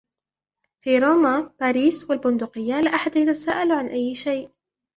[0.83, 4.49] في روما، باريس و البندقية، لا أحد يتساءل عن أي شيئ.